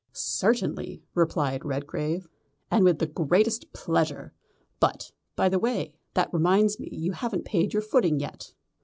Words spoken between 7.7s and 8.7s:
your footing yet."